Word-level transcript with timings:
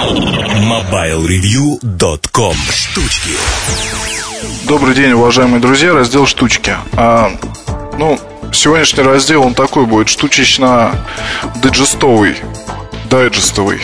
MobileReview.com 0.00 2.56
Штучки 2.72 3.36
Добрый 4.66 4.94
день, 4.94 5.12
уважаемые 5.12 5.60
друзья, 5.60 5.92
раздел 5.92 6.26
«Штучки». 6.26 6.74
А, 6.94 7.30
ну, 7.98 8.18
сегодняшний 8.50 9.02
раздел, 9.02 9.42
он 9.42 9.52
такой 9.52 9.84
будет, 9.84 10.08
штучечно-диджестовый, 10.08 12.36
дайджестовый. 13.10 13.80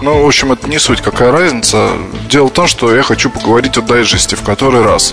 Ну, 0.00 0.22
в 0.22 0.26
общем, 0.26 0.52
это 0.52 0.70
не 0.70 0.78
суть, 0.78 1.02
какая 1.02 1.30
разница. 1.30 1.90
Дело 2.30 2.46
в 2.46 2.52
том, 2.52 2.66
что 2.66 2.96
я 2.96 3.02
хочу 3.02 3.28
поговорить 3.28 3.76
о 3.76 3.82
дайджесте 3.82 4.36
в 4.36 4.42
который 4.42 4.82
раз. 4.82 5.12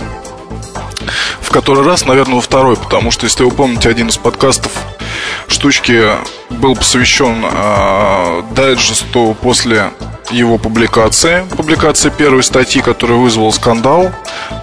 В 1.42 1.50
который 1.50 1.84
раз, 1.84 2.06
наверное, 2.06 2.36
во 2.36 2.40
второй, 2.40 2.76
потому 2.76 3.10
что, 3.10 3.26
если 3.26 3.44
вы 3.44 3.50
помните, 3.50 3.90
один 3.90 4.08
из 4.08 4.16
подкастов 4.16 4.72
штучки 5.48 6.02
был 6.50 6.76
посвящен 6.76 7.44
э, 7.44 8.42
дайджесту 8.54 9.36
после 9.40 9.90
его 10.30 10.58
публикации, 10.58 11.44
публикации 11.56 12.10
первой 12.10 12.42
статьи, 12.42 12.82
которая 12.82 13.18
вызвала 13.18 13.50
скандал, 13.50 14.12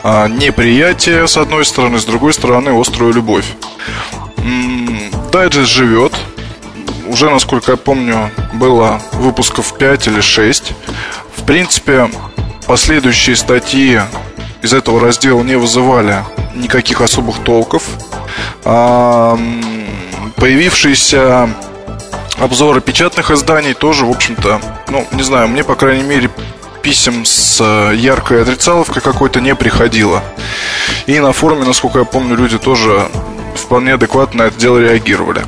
э, 0.03 0.27
неприятие 0.29 1.27
с 1.27 1.38
одной 1.38 1.66
стороны, 1.66 1.99
с 1.99 2.05
другой 2.05 2.34
стороны 2.34 2.79
острую 2.79 3.13
любовь. 3.13 3.45
М-м, 4.38 4.99
дайджест 5.31 5.70
живет, 5.70 6.13
уже, 7.07 7.29
насколько 7.29 7.71
я 7.71 7.77
помню, 7.77 8.31
было 8.54 9.02
выпусков 9.13 9.77
5 9.77 10.07
или 10.07 10.21
6. 10.21 10.73
В 11.35 11.43
принципе, 11.43 12.09
последующие 12.65 13.35
статьи 13.35 14.02
из 14.62 14.73
этого 14.73 14.99
раздела 14.99 15.41
не 15.43 15.55
вызывали 15.55 16.23
никаких 16.55 17.02
особых 17.02 17.40
толков. 17.43 17.84
А, 18.63 19.38
появившиеся 20.35 21.49
обзоры 22.38 22.81
печатных 22.81 23.31
изданий 23.31 23.73
тоже, 23.73 24.05
в 24.05 24.09
общем-то, 24.09 24.62
ну, 24.89 25.07
не 25.12 25.23
знаю, 25.23 25.48
мне, 25.48 25.63
по 25.63 25.76
крайней 25.76 26.03
мере, 26.03 26.30
писем 26.81 27.26
с 27.26 27.59
э, 27.62 27.95
яркой 27.95 28.43
отрицаловкой 28.43 29.02
какой-то 29.02 29.41
не 29.41 29.55
приходило. 29.55 30.24
И 31.07 31.20
на 31.20 31.34
форуме, 31.34 31.65
насколько 31.65 31.99
я 31.99 32.05
помню, 32.05 32.35
люди 32.35 32.59
тоже 32.59 33.09
вполне 33.55 33.96
адекватно 33.96 34.43
на 34.43 34.48
это 34.48 34.59
дело 34.59 34.77
реагировали. 34.77 35.43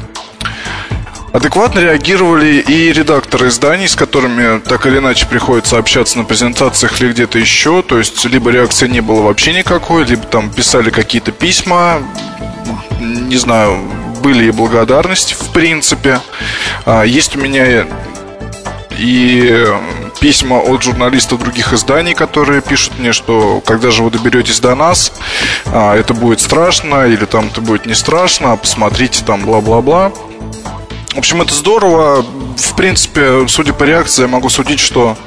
Адекватно 1.33 1.80
реагировали 1.80 2.56
и 2.67 2.92
редакторы 2.92 3.50
изданий, 3.50 3.88
с 3.88 3.95
которыми 3.95 4.59
так 4.61 4.88
или 4.88 4.98
иначе 4.98 5.28
приходится 5.28 5.78
общаться 5.78 6.17
на 6.17 6.23
презентациях 6.23 7.00
или 7.00 7.11
где-то 7.11 7.38
еще. 7.38 7.83
То 7.83 8.00
есть, 8.00 8.26
либо 8.26 8.50
реакции 8.50 8.88
не 8.88 9.02
было 9.02 9.22
вообще 9.22 9.54
никакой, 9.54 10.06
либо 10.06 10.23
там 10.23 10.50
писали 10.50 10.89
какие-то 10.89 11.31
письма, 11.31 12.02
не 13.00 13.38
знаю, 13.38 13.78
были 14.28 14.47
и 14.47 14.52
благодарности, 14.52 15.33
в 15.33 15.53
принципе. 15.53 16.20
А, 16.86 17.03
есть 17.03 17.38
у 17.38 17.39
меня 17.39 17.88
и 18.97 19.66
письма 20.20 20.56
от 20.56 20.83
журналистов 20.83 21.39
других 21.39 21.72
изданий, 21.72 22.14
которые 22.14 22.61
пишут 22.61 23.00
мне, 23.00 23.14
что 23.14 23.61
когда 23.66 23.89
же 23.89 24.03
вы 24.03 24.11
доберетесь 24.11 24.59
до 24.59 24.75
нас, 24.75 25.14
а, 25.67 25.95
это 25.95 26.14
будет 26.14 26.42
страшно, 26.42 27.05
или 27.05 27.23
там 27.23 27.48
это 27.48 27.61
будет 27.61 27.86
не 27.86 27.94
страшно, 27.94 28.52
а 28.52 28.58
посмотрите 28.58 29.23
там 29.23 29.45
бла-бла-бла. 29.45 30.11
В 31.18 31.20
общем, 31.20 31.42
это 31.42 31.52
здорово. 31.52 32.23
В 32.58 32.76
принципе, 32.76 33.48
судя 33.48 33.73
по 33.73 33.86
реакции, 33.86 34.22
я 34.22 34.28
могу 34.28 34.50
судить, 34.50 34.80
что 34.80 35.18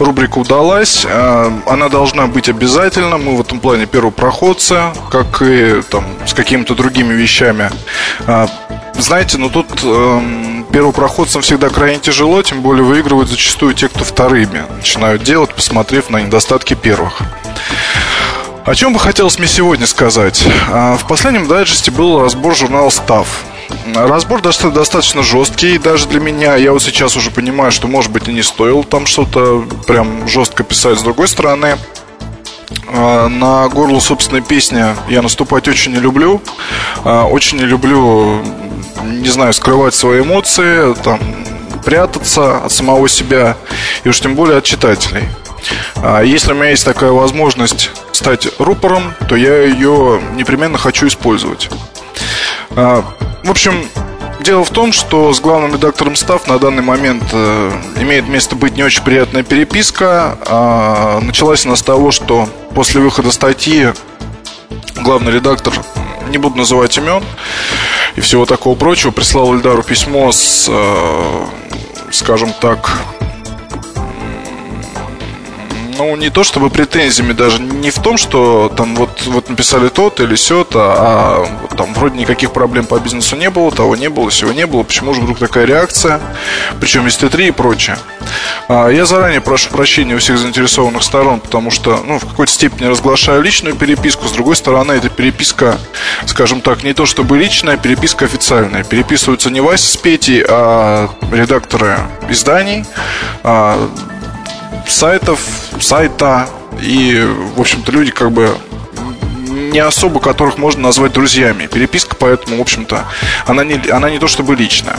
рубрика 0.00 0.38
удалась. 0.38 1.06
Э, 1.08 1.52
она 1.66 1.88
должна 1.88 2.26
быть 2.26 2.48
обязательно. 2.48 3.16
Мы 3.16 3.36
в 3.36 3.42
этом 3.42 3.60
плане 3.60 3.86
первопроходцы, 3.86 4.92
как 5.08 5.40
и 5.42 5.82
там, 5.88 6.04
с 6.26 6.34
какими-то 6.34 6.74
другими 6.74 7.14
вещами. 7.14 7.70
Э, 8.26 8.48
знаете, 8.98 9.38
ну 9.38 9.48
тут 9.48 9.68
э, 9.84 10.64
первопроходцам 10.72 11.42
всегда 11.42 11.68
крайне 11.68 12.00
тяжело, 12.00 12.42
тем 12.42 12.60
более 12.60 12.82
выигрывают 12.82 13.30
зачастую 13.30 13.74
те, 13.74 13.88
кто 13.88 14.02
вторыми 14.02 14.64
начинают 14.78 15.22
делать, 15.22 15.54
посмотрев 15.54 16.10
на 16.10 16.20
недостатки 16.22 16.74
первых. 16.74 17.22
О 18.64 18.74
чем 18.74 18.92
бы 18.92 18.98
хотелось 18.98 19.38
мне 19.38 19.46
сегодня 19.46 19.86
сказать? 19.86 20.44
Э, 20.72 20.96
в 20.96 21.06
последнем 21.06 21.46
дайджесте 21.46 21.92
был 21.92 22.20
разбор 22.20 22.56
журнала 22.56 22.90
«Став». 22.90 23.28
Разбор 23.94 24.42
достаточно 24.42 25.22
жесткий 25.22 25.78
даже 25.78 26.06
для 26.08 26.20
меня. 26.20 26.56
Я 26.56 26.72
вот 26.72 26.82
сейчас 26.82 27.16
уже 27.16 27.30
понимаю, 27.30 27.72
что, 27.72 27.86
может 27.88 28.10
быть, 28.12 28.28
и 28.28 28.32
не 28.32 28.42
стоило 28.42 28.84
там 28.84 29.06
что-то 29.06 29.64
прям 29.86 30.28
жестко 30.28 30.64
писать. 30.64 30.98
С 30.98 31.02
другой 31.02 31.28
стороны, 31.28 31.76
а, 32.88 33.28
на 33.28 33.68
горло 33.68 34.00
собственной 34.00 34.42
песни 34.42 34.84
я 35.08 35.22
наступать 35.22 35.68
очень 35.68 35.92
не 35.92 35.98
люблю. 35.98 36.42
А, 37.04 37.24
очень 37.24 37.58
не 37.58 37.64
люблю, 37.64 38.42
не 39.04 39.28
знаю, 39.28 39.52
скрывать 39.52 39.94
свои 39.94 40.22
эмоции, 40.22 40.94
там, 41.02 41.20
прятаться 41.84 42.58
от 42.58 42.72
самого 42.72 43.08
себя 43.08 43.56
и 44.04 44.08
уж 44.08 44.20
тем 44.20 44.34
более 44.34 44.58
от 44.58 44.64
читателей. 44.64 45.24
А, 45.96 46.22
если 46.22 46.52
у 46.52 46.54
меня 46.54 46.70
есть 46.70 46.84
такая 46.84 47.10
возможность 47.10 47.90
стать 48.12 48.48
рупором, 48.58 49.14
то 49.28 49.36
я 49.36 49.62
ее 49.62 50.20
непременно 50.34 50.78
хочу 50.78 51.06
использовать. 51.06 51.70
В 52.70 53.50
общем, 53.50 53.88
дело 54.40 54.64
в 54.64 54.70
том, 54.70 54.92
что 54.92 55.32
с 55.32 55.40
главным 55.40 55.74
редактором 55.74 56.16
став 56.16 56.46
на 56.46 56.58
данный 56.58 56.82
момент 56.82 57.24
э, 57.32 57.72
имеет 58.00 58.28
место 58.28 58.54
быть 58.56 58.76
не 58.76 58.82
очень 58.82 59.02
приятная 59.02 59.42
переписка. 59.42 60.38
А, 60.46 61.20
началась 61.20 61.66
она 61.66 61.76
с 61.76 61.82
того, 61.82 62.10
что 62.10 62.48
после 62.74 63.00
выхода 63.00 63.30
статьи 63.32 63.92
главный 64.96 65.32
редактор, 65.32 65.74
не 66.28 66.38
буду 66.38 66.58
называть 66.58 66.96
имен 66.98 67.22
и 68.16 68.20
всего 68.20 68.46
такого 68.46 68.76
прочего, 68.76 69.10
прислал 69.10 69.54
Ильдару 69.54 69.82
письмо 69.82 70.32
с, 70.32 70.66
э, 70.68 71.44
скажем 72.10 72.52
так, 72.60 72.98
ну, 75.96 76.16
не 76.16 76.30
то 76.30 76.44
чтобы 76.44 76.70
претензиями 76.70 77.32
даже, 77.32 77.60
не 77.60 77.90
в 77.90 77.98
том, 78.00 78.16
что 78.16 78.72
там 78.76 78.96
вот, 78.96 79.22
вот 79.26 79.48
написали 79.48 79.88
тот 79.88 80.20
или 80.20 80.34
сё 80.36 80.66
а 80.74 81.46
вот, 81.62 81.76
там 81.76 81.94
вроде 81.94 82.18
никаких 82.18 82.52
проблем 82.52 82.86
по 82.86 82.98
бизнесу 82.98 83.36
не 83.36 83.50
было, 83.50 83.70
того 83.70 83.96
не 83.96 84.08
было, 84.08 84.30
всего 84.30 84.52
не 84.52 84.66
было, 84.66 84.82
почему 84.82 85.14
же 85.14 85.20
вдруг 85.20 85.38
такая 85.38 85.64
реакция, 85.64 86.20
причем 86.80 87.04
есть 87.04 87.22
Т3 87.22 87.48
и 87.48 87.50
прочее. 87.50 87.98
А, 88.68 88.88
я 88.88 89.06
заранее 89.06 89.40
прошу 89.40 89.70
прощения 89.70 90.14
у 90.14 90.18
всех 90.18 90.38
заинтересованных 90.38 91.02
сторон, 91.02 91.40
потому 91.40 91.70
что, 91.70 92.02
ну, 92.04 92.18
в 92.18 92.26
какой-то 92.26 92.52
степени 92.52 92.86
разглашаю 92.86 93.42
личную 93.42 93.76
переписку, 93.76 94.26
с 94.26 94.32
другой 94.32 94.56
стороны, 94.56 94.92
эта 94.92 95.08
переписка, 95.08 95.78
скажем 96.26 96.60
так, 96.60 96.82
не 96.82 96.92
то 96.92 97.06
чтобы 97.06 97.38
личная, 97.38 97.76
переписка 97.76 98.24
официальная. 98.24 98.84
Переписываются 98.84 99.50
не 99.50 99.60
Вася 99.60 99.86
с 99.86 99.96
Петей, 99.96 100.44
а 100.48 101.10
редакторы 101.32 101.98
изданий, 102.28 102.84
а, 103.42 103.88
сайтов, 104.90 105.40
сайта 105.80 106.48
и, 106.80 107.22
в 107.56 107.60
общем-то, 107.60 107.92
люди 107.92 108.10
как 108.10 108.32
бы 108.32 108.56
не 109.48 109.78
особо 109.78 110.20
которых 110.20 110.58
можно 110.58 110.82
назвать 110.82 111.12
друзьями. 111.12 111.66
Переписка, 111.66 112.16
поэтому, 112.16 112.58
в 112.58 112.60
общем-то, 112.60 113.04
она 113.46 113.64
не, 113.64 113.80
она 113.90 114.10
не 114.10 114.18
то 114.18 114.28
чтобы 114.28 114.56
личная. 114.56 114.96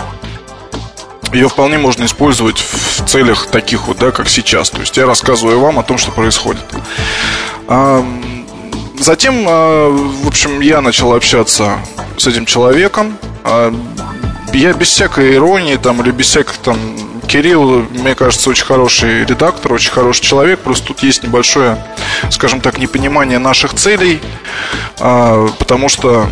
Ее 1.33 1.49
вполне 1.49 1.77
можно 1.77 2.05
использовать 2.05 2.57
в 2.59 3.05
целях 3.05 3.47
таких 3.47 3.87
вот, 3.87 3.97
да, 3.97 4.11
как 4.11 4.29
сейчас. 4.29 4.69
То 4.69 4.79
есть 4.79 4.95
я 4.97 5.05
рассказываю 5.05 5.59
вам 5.59 5.79
о 5.79 5.83
том, 5.83 5.97
что 5.97 6.11
происходит. 6.11 6.63
Затем, 8.99 9.45
а, 9.47 9.89
в 9.89 10.27
общем, 10.27 10.59
я 10.59 10.81
начал 10.81 11.13
общаться 11.13 11.79
с 12.17 12.25
этим 12.25 12.45
человеком. 12.45 13.17
А, 13.43 13.73
я 14.53 14.73
без 14.73 14.87
всякой 14.89 15.35
иронии 15.35 15.75
там, 15.75 16.01
или 16.01 16.11
без 16.11 16.27
всяких 16.27 16.57
там 16.57 16.77
Кирилл, 17.27 17.85
мне 17.91 18.15
кажется, 18.15 18.49
очень 18.49 18.65
хороший 18.65 19.25
редактор, 19.25 19.73
очень 19.73 19.91
хороший 19.91 20.23
человек. 20.23 20.59
Просто 20.59 20.87
тут 20.87 21.03
есть 21.03 21.23
небольшое, 21.23 21.77
скажем 22.31 22.61
так, 22.61 22.77
непонимание 22.77 23.37
наших 23.37 23.73
целей, 23.73 24.21
а, 24.99 25.47
потому 25.59 25.89
что, 25.89 26.27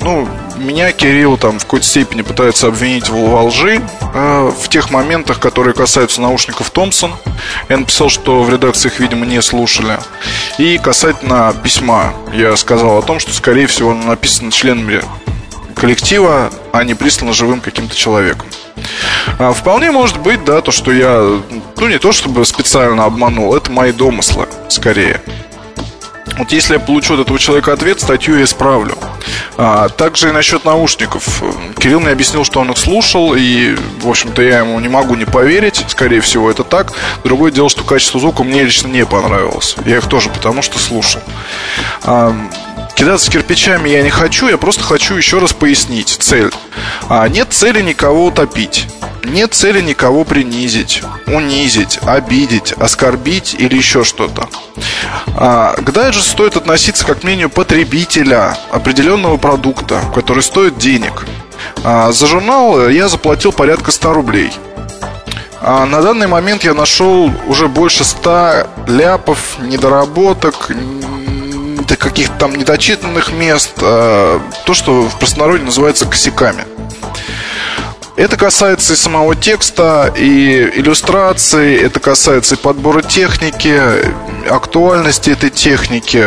ну, 0.00 0.28
меня 0.56 0.92
Кирилл 0.92 1.36
там 1.36 1.58
в 1.58 1.64
какой-то 1.64 1.86
степени 1.86 2.22
пытается 2.22 2.68
обвинить 2.68 3.08
во 3.08 3.42
лжи 3.44 3.80
э, 4.14 4.52
в 4.62 4.68
тех 4.68 4.90
моментах, 4.90 5.40
которые 5.40 5.74
касаются 5.74 6.20
наушников 6.20 6.70
Томпсон. 6.70 7.14
Я 7.68 7.78
написал, 7.78 8.10
что 8.10 8.42
в 8.42 8.50
редакциях, 8.50 9.00
видимо, 9.00 9.24
не 9.24 9.40
слушали. 9.40 9.98
И 10.58 10.78
касательно 10.78 11.54
письма, 11.62 12.12
я 12.32 12.56
сказал 12.56 12.98
о 12.98 13.02
том, 13.02 13.18
что, 13.18 13.32
скорее 13.32 13.66
всего, 13.66 13.92
оно 13.92 14.04
написано 14.08 14.52
членами 14.52 15.02
коллектива, 15.80 16.50
а 16.72 16.84
не 16.84 16.94
прислано 16.94 17.32
живым 17.32 17.60
каким-то 17.60 17.96
человеком. 17.96 18.46
А, 19.38 19.52
вполне 19.52 19.90
может 19.90 20.18
быть, 20.18 20.44
да, 20.44 20.60
то, 20.60 20.70
что 20.70 20.92
я, 20.92 21.40
ну, 21.76 21.88
не 21.88 21.98
то 21.98 22.12
чтобы 22.12 22.44
специально 22.44 23.04
обманул, 23.04 23.56
это 23.56 23.72
мои 23.72 23.92
домыслы, 23.92 24.46
скорее. 24.68 25.20
Вот 26.38 26.52
если 26.52 26.74
я 26.74 26.80
получу 26.80 27.14
от 27.14 27.20
этого 27.20 27.38
человека 27.38 27.72
ответ, 27.72 28.00
статью 28.00 28.38
я 28.38 28.44
исправлю. 28.44 28.96
А, 29.56 29.88
также 29.88 30.28
и 30.28 30.32
насчет 30.32 30.64
наушников. 30.64 31.42
Кирилл 31.78 32.00
мне 32.00 32.10
объяснил, 32.10 32.44
что 32.44 32.60
он 32.60 32.70
их 32.70 32.78
слушал, 32.78 33.34
и, 33.34 33.76
в 34.00 34.08
общем-то, 34.08 34.40
я 34.40 34.60
ему 34.60 34.78
не 34.80 34.88
могу 34.88 35.16
не 35.16 35.26
поверить. 35.26 35.84
Скорее 35.88 36.20
всего, 36.20 36.50
это 36.50 36.64
так. 36.64 36.92
Другое 37.24 37.52
дело, 37.52 37.68
что 37.68 37.84
качество 37.84 38.20
звука 38.20 38.42
мне 38.42 38.62
лично 38.62 38.88
не 38.88 39.04
понравилось. 39.04 39.76
Я 39.84 39.98
их 39.98 40.06
тоже 40.08 40.30
потому 40.30 40.62
что 40.62 40.78
слушал. 40.78 41.20
А, 42.04 42.34
кидаться 43.00 43.30
кирпичами 43.30 43.88
я 43.88 44.02
не 44.02 44.10
хочу, 44.10 44.48
я 44.48 44.58
просто 44.58 44.84
хочу 44.84 45.14
еще 45.14 45.38
раз 45.38 45.54
пояснить 45.54 46.18
цель. 46.20 46.50
А, 47.08 47.26
нет 47.28 47.48
цели 47.50 47.80
никого 47.80 48.26
утопить. 48.26 48.88
Нет 49.24 49.54
цели 49.54 49.80
никого 49.80 50.24
принизить, 50.24 51.02
унизить, 51.26 51.98
обидеть, 52.02 52.72
оскорбить 52.72 53.54
или 53.58 53.74
еще 53.74 54.04
что-то. 54.04 54.50
А, 55.34 55.76
к 55.78 55.90
дайджесту 55.92 56.30
стоит 56.30 56.56
относиться 56.56 57.06
как 57.06 57.20
к 57.20 57.24
мнению 57.24 57.48
потребителя 57.48 58.58
определенного 58.70 59.38
продукта, 59.38 60.02
который 60.14 60.42
стоит 60.42 60.76
денег. 60.76 61.24
А, 61.82 62.12
за 62.12 62.26
журнал 62.26 62.86
я 62.90 63.08
заплатил 63.08 63.52
порядка 63.52 63.92
100 63.92 64.12
рублей. 64.12 64.52
А 65.62 65.86
на 65.86 66.02
данный 66.02 66.26
момент 66.26 66.64
я 66.64 66.74
нашел 66.74 67.30
уже 67.46 67.68
больше 67.68 68.04
100 68.04 68.66
ляпов, 68.88 69.58
недоработок, 69.58 70.70
каких-то 72.00 72.34
там 72.36 72.56
недочитанных 72.56 73.32
мест, 73.32 73.72
а, 73.80 74.40
то, 74.64 74.74
что 74.74 75.02
в 75.02 75.18
простонародье 75.18 75.64
называется 75.64 76.06
косяками. 76.06 76.64
Это 78.16 78.36
касается 78.36 78.92
и 78.94 78.96
самого 78.96 79.34
текста, 79.34 80.12
и 80.14 80.70
иллюстрации, 80.74 81.80
это 81.80 82.00
касается 82.00 82.54
и 82.54 82.58
подбора 82.58 83.00
техники, 83.00 83.80
актуальности 84.50 85.30
этой 85.30 85.48
техники, 85.48 86.22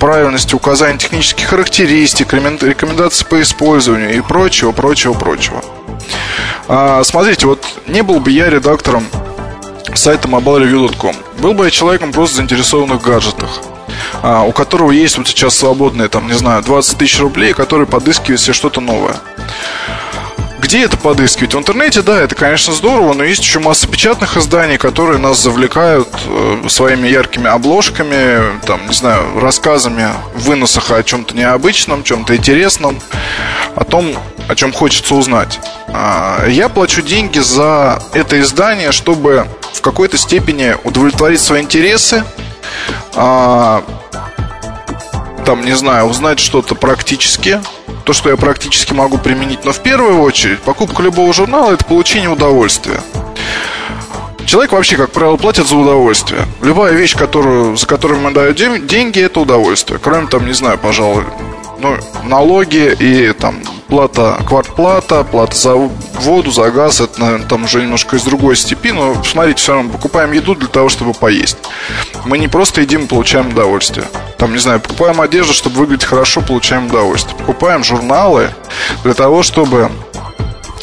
правильности 0.00 0.54
указания 0.54 0.98
технических 0.98 1.46
характеристик, 1.46 2.32
рекомендаций 2.32 3.26
по 3.26 3.40
использованию 3.42 4.16
и 4.16 4.20
прочего, 4.20 4.72
прочего, 4.72 5.12
прочего. 5.12 5.62
А, 6.66 7.04
смотрите, 7.04 7.46
вот 7.46 7.64
не 7.86 8.02
был 8.02 8.18
бы 8.18 8.30
я 8.30 8.50
редактором 8.50 9.06
сайта 9.94 10.26
mobilereview.com. 10.26 11.14
Был 11.38 11.54
бы 11.54 11.66
я 11.66 11.70
человеком 11.70 12.12
просто 12.12 12.38
заинтересованным 12.38 12.98
в 12.98 13.02
гаджетах 13.02 13.69
у 14.22 14.52
которого 14.52 14.90
есть 14.90 15.18
вот 15.18 15.28
сейчас 15.28 15.56
свободные, 15.56 16.08
там, 16.08 16.26
не 16.26 16.34
знаю, 16.34 16.62
20 16.62 16.98
тысяч 16.98 17.20
рублей, 17.20 17.52
который 17.52 17.86
подыскивает 17.86 18.40
себе 18.40 18.52
что-то 18.52 18.80
новое. 18.80 19.16
Где 20.60 20.84
это 20.84 20.96
подыскивать? 20.96 21.54
В 21.54 21.58
интернете, 21.58 22.02
да, 22.02 22.20
это, 22.20 22.34
конечно, 22.34 22.72
здорово, 22.72 23.14
но 23.14 23.24
есть 23.24 23.42
еще 23.42 23.58
масса 23.58 23.88
печатных 23.88 24.36
изданий, 24.36 24.78
которые 24.78 25.18
нас 25.18 25.42
завлекают 25.42 26.08
э, 26.26 26.68
своими 26.68 27.08
яркими 27.08 27.48
обложками, 27.48 28.60
там, 28.66 28.86
не 28.86 28.94
знаю, 28.94 29.40
рассказами, 29.40 30.10
выносах 30.34 30.90
о 30.92 31.02
чем-то 31.02 31.34
необычном, 31.34 32.04
чем-то 32.04 32.36
интересном, 32.36 33.00
о 33.74 33.84
том, 33.84 34.14
о 34.48 34.54
чем 34.54 34.72
хочется 34.72 35.14
узнать. 35.14 35.58
А, 35.88 36.46
я 36.46 36.68
плачу 36.68 37.02
деньги 37.02 37.38
за 37.38 38.00
это 38.12 38.40
издание, 38.40 38.92
чтобы 38.92 39.46
в 39.72 39.80
какой-то 39.80 40.18
степени 40.18 40.76
удовлетворить 40.84 41.40
свои 41.40 41.62
интересы, 41.62 42.22
а, 43.14 43.82
там, 45.44 45.64
не 45.64 45.76
знаю, 45.76 46.06
узнать 46.06 46.38
что-то 46.38 46.74
практически, 46.74 47.60
то, 48.04 48.12
что 48.12 48.30
я 48.30 48.36
практически 48.36 48.92
могу 48.92 49.18
применить. 49.18 49.64
Но 49.64 49.72
в 49.72 49.80
первую 49.80 50.20
очередь, 50.20 50.60
покупка 50.60 51.02
любого 51.02 51.32
журнала– 51.32 51.72
это 51.72 51.84
получение 51.84 52.28
удовольствия. 52.28 53.00
Человек 54.46 54.72
вообще, 54.72 54.96
как 54.96 55.10
правило, 55.10 55.36
платит 55.36 55.68
за 55.68 55.76
удовольствие. 55.76 56.42
Любая 56.62 56.92
вещь, 56.92 57.16
которую, 57.16 57.76
за 57.76 57.86
которую 57.86 58.20
ему 58.20 58.32
дают 58.32 58.56
деньги, 58.56 59.20
это 59.20 59.40
удовольствие. 59.40 60.00
Кроме 60.02 60.26
там, 60.26 60.46
не 60.46 60.52
знаю, 60.52 60.76
пожалуй, 60.78 61.24
ну, 61.80 61.96
налоги 62.24 62.94
и 62.98 63.32
там 63.32 63.56
плата, 63.88 64.38
квартплата, 64.46 65.24
плата 65.24 65.56
за 65.56 65.74
воду, 65.74 66.50
за 66.50 66.70
газ, 66.70 67.00
это, 67.00 67.20
наверное, 67.20 67.46
там 67.46 67.64
уже 67.64 67.82
немножко 67.82 68.16
из 68.16 68.22
другой 68.22 68.56
степи, 68.56 68.92
но, 68.92 69.22
смотрите, 69.24 69.60
все 69.60 69.74
равно 69.74 69.90
покупаем 69.90 70.32
еду 70.32 70.54
для 70.54 70.68
того, 70.68 70.88
чтобы 70.88 71.12
поесть. 71.12 71.58
Мы 72.24 72.38
не 72.38 72.48
просто 72.48 72.82
едим, 72.82 73.08
получаем 73.08 73.48
удовольствие. 73.48 74.06
Там, 74.38 74.52
не 74.52 74.58
знаю, 74.58 74.80
покупаем 74.80 75.20
одежду, 75.20 75.52
чтобы 75.52 75.76
выглядеть 75.76 76.06
хорошо, 76.06 76.40
получаем 76.40 76.86
удовольствие. 76.86 77.36
Покупаем 77.36 77.82
журналы 77.82 78.50
для 79.02 79.14
того, 79.14 79.42
чтобы 79.42 79.90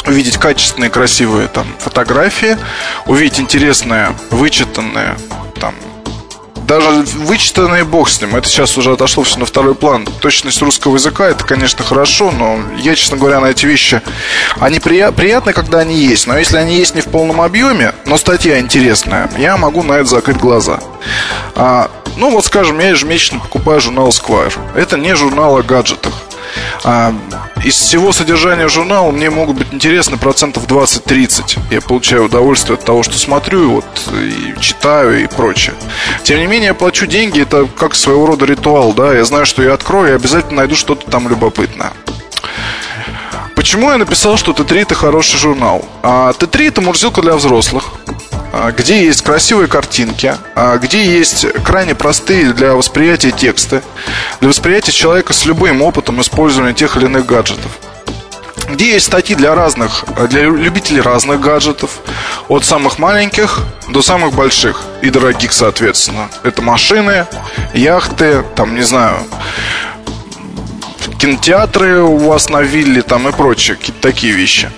увидеть 0.06 0.38
качественные, 0.38 0.90
красивые 0.90 1.48
там 1.48 1.66
фотографии, 1.80 2.58
увидеть 3.06 3.40
интересные, 3.40 4.16
вычитанные 4.32 5.18
там 5.60 5.74
даже 6.68 6.90
вычитанные 7.16 7.86
бог 7.86 8.10
с 8.10 8.22
ним, 8.22 8.36
это 8.36 8.48
сейчас 8.50 8.78
уже 8.78 8.92
отошло 8.92 9.24
все 9.24 9.40
на 9.40 9.46
второй 9.46 9.74
план. 9.74 10.06
Точность 10.20 10.62
русского 10.62 10.96
языка, 10.96 11.28
это, 11.28 11.46
конечно, 11.46 11.84
хорошо, 11.84 12.32
но 12.32 12.60
я, 12.78 12.94
честно 12.96 13.18
говоря, 13.18 13.40
на 13.40 13.48
эти 13.48 13.66
вещи, 13.66 14.02
они 14.60 14.80
прия- 14.80 15.12
приятны, 15.12 15.54
когда 15.54 15.80
они 15.80 15.96
есть, 15.96 16.28
но 16.28 16.38
если 16.38 16.58
они 16.58 16.76
есть 16.76 16.94
не 16.94 17.02
в 17.02 17.06
полном 17.08 17.42
объеме, 17.42 17.94
но 18.06 18.18
статья 18.18 18.60
интересная, 18.60 19.30
я 19.38 19.56
могу 19.58 19.82
на 19.82 19.94
это 19.94 20.06
закрыть 20.06 20.38
глаза. 20.38 20.80
А, 21.56 21.90
ну, 22.18 22.32
вот, 22.32 22.46
скажем, 22.46 22.80
я 22.80 22.90
ежемесячно 22.90 23.40
покупаю 23.40 23.80
журнал 23.80 24.10
Squire. 24.10 24.54
Это 24.76 24.98
не 24.98 25.16
журнал 25.16 25.58
о 25.58 25.64
гаджетах. 25.64 26.14
А, 26.84 27.14
из 27.64 27.76
всего 27.76 28.12
содержания 28.12 28.68
журнала 28.68 29.12
мне 29.12 29.30
могут 29.30 29.58
быть 29.58 29.74
интересны 29.74 30.18
процентов 30.18 30.68
20-30. 30.68 31.60
Я 31.72 31.82
получаю 31.82 32.26
удовольствие 32.26 32.76
от 32.76 32.86
того, 32.86 33.04
что 33.04 33.18
смотрю, 33.18 33.72
вот, 33.72 33.86
и 34.14 34.60
читаю 34.60 35.24
и 35.24 35.28
прочее. 35.28 35.76
Тем 36.24 36.40
не 36.40 36.48
менее, 36.48 36.68
я 36.68 36.74
плачу 36.74 37.08
деньги, 37.08 37.42
это 37.42 37.66
как 37.66 37.96
своего 37.96 38.26
рода 38.26 38.46
ритуал, 38.46 38.94
да. 38.94 39.14
Я 39.14 39.26
знаю, 39.26 39.46
что 39.46 39.64
я 39.64 39.74
открою 39.74 40.14
и 40.14 40.16
обязательно 40.16 40.58
найду 40.58 40.76
что-то 40.76 41.10
там 41.10 41.28
любопытное. 41.28 41.94
Почему 43.56 43.92
я 43.92 43.98
написал, 43.98 44.38
что 44.38 44.52
Т3 44.52 44.84
это 44.84 44.96
хороший 44.96 45.38
журнал? 45.38 45.84
А 46.04 46.32
Т3 46.32 46.68
это 46.68 46.82
мурзилка 46.82 47.22
для 47.22 47.36
взрослых. 47.36 47.86
А, 48.60 48.72
где 48.72 49.06
есть 49.06 49.22
красивые 49.22 49.68
картинки, 49.68 50.36
а, 50.56 50.78
где 50.78 51.06
есть 51.06 51.46
крайне 51.64 51.94
простые 51.94 52.54
для 52.54 52.74
восприятия 52.74 53.30
тексты, 53.30 53.84
для 54.40 54.50
восприятия 54.50 54.92
человека 54.92 55.32
с 55.34 55.46
любым 55.46 55.84
опытом 55.84 56.20
использования 56.22 56.74
тех 56.74 56.98
или 56.98 57.06
иных 57.06 57.26
гаджетов 57.26 57.72
где 58.70 58.94
есть 58.94 59.06
статьи 59.06 59.34
для 59.34 59.56
разных, 59.56 60.04
для 60.30 60.44
любителей 60.44 61.00
разных 61.00 61.40
гаджетов, 61.40 62.00
от 62.50 62.66
самых 62.66 63.00
маленьких 63.00 63.62
до 63.88 64.02
самых 64.02 64.34
больших 64.34 64.84
и 65.02 65.10
дорогих, 65.10 65.54
соответственно. 65.54 66.28
Это 66.44 66.62
машины, 66.62 67.28
яхты, 67.74 68.44
там, 68.56 68.76
не 68.76 68.82
знаю, 68.82 69.20
кинотеатры 71.18 72.02
у 72.02 72.18
вас 72.18 72.50
на 72.50 72.62
вилле, 72.62 73.04
там 73.04 73.30
и 73.30 73.32
прочие, 73.32 73.78
какие-то 73.78 74.02
такие 74.02 74.34
вещи. 74.34 74.70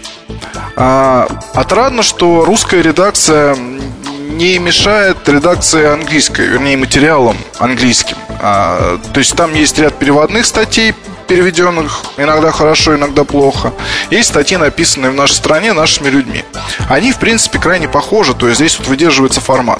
А, 0.75 1.27
отрадно, 1.53 2.03
что 2.03 2.45
русская 2.45 2.81
редакция 2.81 3.55
не 3.55 4.57
мешает 4.59 5.27
редакции 5.27 5.85
английской, 5.85 6.47
вернее, 6.47 6.77
материалам 6.77 7.37
английским. 7.59 8.15
А, 8.41 8.97
то 9.13 9.19
есть 9.19 9.35
там 9.35 9.53
есть 9.53 9.77
ряд 9.79 9.99
переводных 9.99 10.45
статей, 10.45 10.93
переведенных 11.27 12.01
иногда 12.17 12.51
хорошо, 12.51 12.95
иногда 12.95 13.23
плохо. 13.23 13.71
Есть 14.09 14.29
статьи, 14.29 14.57
написанные 14.57 15.11
в 15.11 15.15
нашей 15.15 15.33
стране 15.33 15.73
нашими 15.73 16.09
людьми. 16.09 16.43
Они, 16.89 17.11
в 17.11 17.19
принципе, 17.19 17.59
крайне 17.59 17.87
похожи, 17.87 18.33
то 18.33 18.47
есть 18.47 18.59
здесь 18.59 18.79
вот 18.79 18.87
выдерживается 18.87 19.39
формат. 19.39 19.79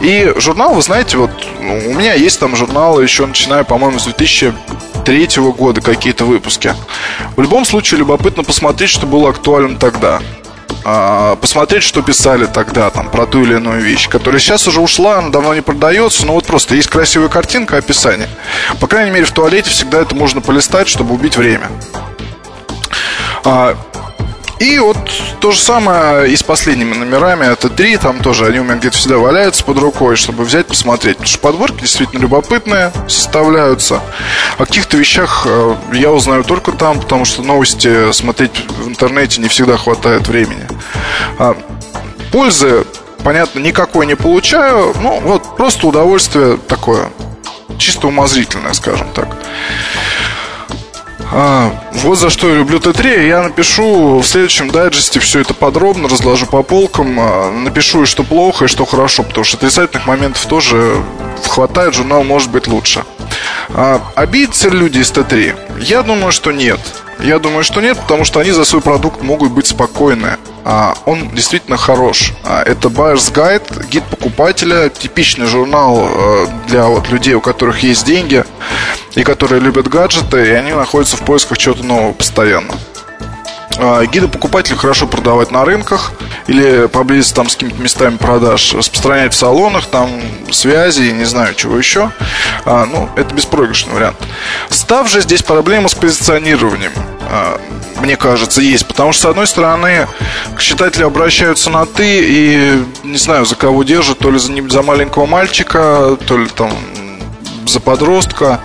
И 0.00 0.32
журнал, 0.36 0.74
вы 0.74 0.82
знаете, 0.82 1.16
вот 1.16 1.30
ну, 1.60 1.90
у 1.90 1.94
меня 1.94 2.14
есть 2.14 2.38
там 2.38 2.54
журналы 2.54 3.02
еще 3.02 3.26
начиная, 3.26 3.64
по-моему, 3.64 3.98
с 3.98 4.04
2000 4.04 4.52
третьего 5.08 5.52
года 5.52 5.80
какие-то 5.80 6.26
выпуски. 6.26 6.74
В 7.34 7.40
любом 7.40 7.64
случае, 7.64 8.00
любопытно 8.00 8.44
посмотреть, 8.44 8.90
что 8.90 9.06
было 9.06 9.30
актуально 9.30 9.78
тогда. 9.78 10.20
А, 10.84 11.34
посмотреть, 11.36 11.82
что 11.82 12.02
писали 12.02 12.44
тогда 12.44 12.90
там 12.90 13.08
про 13.10 13.24
ту 13.24 13.42
или 13.42 13.54
иную 13.54 13.80
вещь, 13.80 14.06
которая 14.10 14.38
сейчас 14.38 14.68
уже 14.68 14.82
ушла, 14.82 15.16
она 15.16 15.30
давно 15.30 15.54
не 15.54 15.62
продается, 15.62 16.26
но 16.26 16.34
вот 16.34 16.44
просто 16.44 16.74
есть 16.74 16.88
красивая 16.88 17.30
картинка, 17.30 17.78
описание. 17.78 18.28
По 18.80 18.86
крайней 18.86 19.10
мере, 19.10 19.24
в 19.24 19.30
туалете 19.30 19.70
всегда 19.70 20.02
это 20.02 20.14
можно 20.14 20.42
полистать, 20.42 20.88
чтобы 20.88 21.14
убить 21.14 21.38
время. 21.38 21.70
И 24.58 24.78
вот 24.80 24.96
то 25.40 25.52
же 25.52 25.60
самое 25.60 26.30
и 26.30 26.36
с 26.36 26.42
последними 26.42 26.94
номерами. 26.94 27.46
Это 27.46 27.68
три, 27.68 27.96
там 27.96 28.18
тоже 28.20 28.46
они 28.46 28.58
у 28.58 28.64
меня 28.64 28.74
где-то 28.74 28.96
всегда 28.96 29.18
валяются 29.18 29.64
под 29.64 29.78
рукой, 29.78 30.16
чтобы 30.16 30.44
взять, 30.44 30.66
посмотреть. 30.66 31.16
Потому 31.16 31.28
что 31.28 31.38
подборки 31.38 31.80
действительно 31.82 32.20
любопытные, 32.20 32.92
составляются. 33.06 34.00
О 34.56 34.64
каких-то 34.66 34.96
вещах 34.96 35.46
э, 35.46 35.76
я 35.92 36.10
узнаю 36.10 36.42
только 36.42 36.72
там, 36.72 37.00
потому 37.00 37.24
что 37.24 37.42
новости 37.42 38.10
смотреть 38.12 38.52
в 38.68 38.88
интернете 38.88 39.40
не 39.40 39.48
всегда 39.48 39.76
хватает 39.76 40.26
времени. 40.26 40.66
А, 41.38 41.56
пользы, 42.32 42.84
понятно, 43.22 43.60
никакой 43.60 44.06
не 44.06 44.16
получаю. 44.16 44.92
Ну, 45.00 45.20
вот 45.20 45.56
просто 45.56 45.86
удовольствие 45.86 46.56
такое, 46.56 47.10
чисто 47.78 48.08
умозрительное, 48.08 48.72
скажем 48.72 49.08
так. 49.14 49.28
А, 51.30 51.72
вот 51.92 52.18
за 52.18 52.30
что 52.30 52.48
я 52.48 52.56
люблю 52.56 52.78
Т3. 52.78 53.26
Я 53.26 53.42
напишу 53.42 54.18
в 54.18 54.24
следующем 54.26 54.70
дайджесте 54.70 55.20
все 55.20 55.40
это 55.40 55.54
подробно, 55.54 56.08
разложу 56.08 56.46
по 56.46 56.62
полкам. 56.62 57.18
А, 57.20 57.50
напишу 57.50 58.02
и 58.02 58.06
что 58.06 58.24
плохо, 58.24 58.64
и 58.64 58.68
что 58.68 58.86
хорошо, 58.86 59.22
потому 59.22 59.44
что 59.44 59.56
отрицательных 59.56 60.06
моментов 60.06 60.44
тоже 60.46 61.02
хватает, 61.46 61.94
журнал 61.94 62.24
может 62.24 62.50
быть 62.50 62.66
лучше. 62.66 63.04
А, 63.70 64.00
обидятся 64.14 64.68
люди 64.68 64.98
из 64.98 65.10
Т3? 65.12 65.80
Я 65.82 66.02
думаю, 66.02 66.32
что 66.32 66.52
нет. 66.52 66.80
Я 67.20 67.38
думаю, 67.38 67.64
что 67.64 67.80
нет, 67.80 67.98
потому 67.98 68.24
что 68.24 68.40
они 68.40 68.52
за 68.52 68.64
свой 68.64 68.80
продукт 68.80 69.22
могут 69.22 69.50
быть 69.50 69.66
спокойны. 69.66 70.36
А, 70.64 70.94
он 71.04 71.30
действительно 71.30 71.76
хорош. 71.76 72.32
А, 72.44 72.62
это 72.62 72.88
Buyer's 72.88 73.32
Guide, 73.32 73.88
гид 73.88 74.04
покупателя, 74.04 74.88
типичный 74.88 75.46
журнал 75.46 76.08
э, 76.10 76.46
для 76.68 76.86
вот 76.86 77.08
людей, 77.08 77.34
у 77.34 77.40
которых 77.40 77.82
есть 77.82 78.06
деньги 78.06 78.44
и 79.14 79.24
которые 79.24 79.60
любят 79.60 79.88
гаджеты, 79.88 80.46
и 80.46 80.50
они 80.50 80.72
находятся 80.72 81.16
в 81.16 81.22
поисках 81.22 81.58
чего-то 81.58 81.84
нового 81.84 82.12
постоянно. 82.12 82.74
А, 83.80 84.04
гиды 84.06 84.26
покупателей 84.26 84.76
хорошо 84.76 85.06
продавать 85.06 85.50
на 85.52 85.64
рынках 85.64 86.12
или 86.48 86.86
поблизости 86.88 87.34
там 87.34 87.48
с 87.48 87.54
какими-то 87.54 87.80
местами 87.80 88.16
продаж, 88.16 88.74
распространять 88.74 89.34
в 89.34 89.36
салонах, 89.36 89.86
там 89.86 90.10
связи, 90.50 91.10
не 91.10 91.24
знаю, 91.24 91.54
чего 91.54 91.78
еще. 91.78 92.10
А, 92.64 92.86
ну, 92.86 93.08
это 93.16 93.34
беспроигрышный 93.34 93.94
вариант. 93.94 94.16
Став 94.68 95.08
же 95.08 95.20
здесь 95.20 95.42
проблема 95.42 95.88
с 95.88 95.94
позиционированием 95.94 96.92
мне 98.00 98.16
кажется, 98.16 98.60
есть. 98.60 98.86
Потому 98.86 99.12
что, 99.12 99.22
с 99.22 99.30
одной 99.30 99.46
стороны, 99.46 100.08
к 100.54 100.60
читателю 100.60 101.06
обращаются 101.06 101.70
на 101.70 101.86
«ты» 101.86 102.22
и, 102.22 102.82
не 103.04 103.18
знаю, 103.18 103.44
за 103.44 103.54
кого 103.54 103.82
держат, 103.82 104.18
то 104.18 104.30
ли 104.30 104.38
за, 104.38 104.52
за 104.68 104.82
маленького 104.82 105.26
мальчика, 105.26 106.16
то 106.26 106.38
ли 106.38 106.48
там 106.48 106.72
за 107.66 107.80
подростка. 107.80 108.60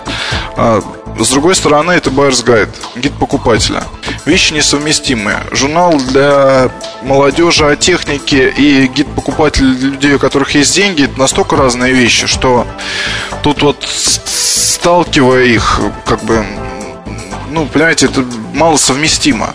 А, 0.56 0.82
с 1.18 1.30
другой 1.30 1.54
стороны, 1.54 1.92
это 1.92 2.10
Buyer's 2.10 2.44
Guide, 2.44 2.74
гид 2.96 3.12
покупателя. 3.12 3.84
Вещи 4.24 4.52
несовместимые. 4.52 5.38
Журнал 5.52 5.98
для 5.98 6.70
молодежи 7.02 7.66
о 7.66 7.76
технике 7.76 8.50
и 8.50 8.86
гид 8.88 9.06
покупателя 9.14 9.74
для 9.74 9.90
людей, 9.90 10.14
у 10.14 10.18
которых 10.18 10.54
есть 10.54 10.74
деньги, 10.74 11.04
это 11.04 11.18
настолько 11.18 11.56
разные 11.56 11.92
вещи, 11.92 12.26
что 12.26 12.66
тут 13.42 13.62
вот 13.62 13.84
сталкивая 13.84 15.44
их, 15.44 15.80
как 16.04 16.22
бы, 16.24 16.44
ну, 17.54 17.66
понимаете, 17.66 18.06
это 18.06 18.24
мало 18.52 18.76
совместимо. 18.76 19.54